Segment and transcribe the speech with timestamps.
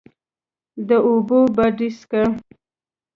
[0.87, 2.21] د اوبو باډسکه،